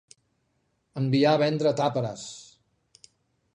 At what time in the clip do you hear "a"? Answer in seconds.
1.37-1.39